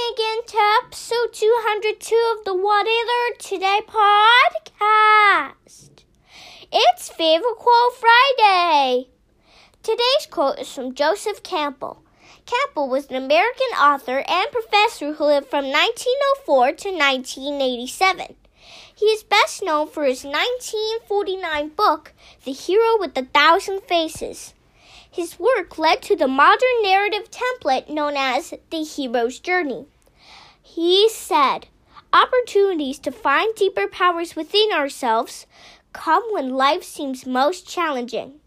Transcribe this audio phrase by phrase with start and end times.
[0.00, 6.04] Thanks for tuning in to episode 202 of the What Learned Today podcast.
[6.72, 9.08] It's Favorite Quote Friday.
[9.82, 12.02] Today's quote is from Joseph Campbell.
[12.46, 18.36] Campbell was an American author and professor who lived from 1904 to 1987.
[18.94, 22.12] He is best known for his 1949 book,
[22.44, 24.52] The Hero with a Thousand Faces.
[25.10, 29.86] His work led to the modern narrative template known as the hero's journey.
[30.62, 31.68] He said,
[32.12, 35.46] Opportunities to find deeper powers within ourselves
[35.92, 38.40] come when life seems most challenging.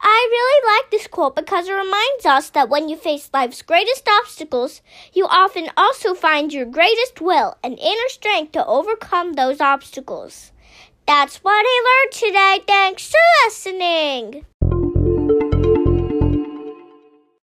[0.00, 4.06] I really like this quote because it reminds us that when you face life's greatest
[4.20, 10.52] obstacles, you often also find your greatest will and inner strength to overcome those obstacles.
[11.06, 12.64] That's what I learned today.
[12.66, 14.44] Thanks for listening.